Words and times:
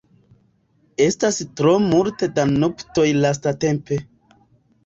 Estas 1.07 1.37
tro 1.61 1.75
multe 1.89 2.31
da 2.39 2.47
nuptoj 2.55 3.07
lastatempe. 3.21 4.01